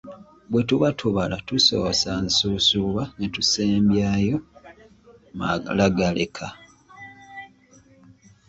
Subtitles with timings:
[0.49, 4.37] Bwe tuba tubala tusoosa nsuusuuba ne tusembyayo
[5.39, 6.47] malagaleka.